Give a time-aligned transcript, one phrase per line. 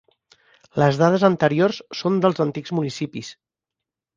[0.83, 3.31] Les dades anteriors són dels antics municipis.